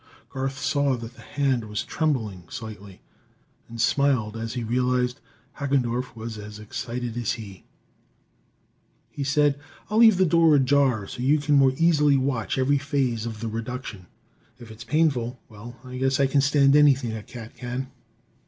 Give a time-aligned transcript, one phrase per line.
[0.31, 3.01] Garth saw that the hand was trembling slightly,
[3.69, 5.19] and smiled as he realized
[5.59, 7.65] Hagendorff was as excited as he.
[9.11, 9.59] He said:
[9.91, 13.47] "I'll leave the door ajar, so you can more easily watch every phase of the
[13.47, 14.07] reduction.
[14.57, 17.91] If it's painful well, I guess I can stand anything a cat can!"